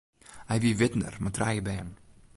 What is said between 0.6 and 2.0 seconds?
wie widner mei trije bern.